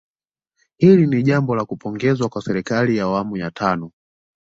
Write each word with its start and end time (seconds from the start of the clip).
Hilo 0.77 1.05
ni 1.05 1.23
jambo 1.23 1.55
la 1.55 1.65
kupongezwa 1.65 2.29
kwa 2.29 2.41
serikali 2.41 2.97
ya 2.97 3.03
awamu 3.03 3.37
ya 3.37 3.51
tano 3.51 3.91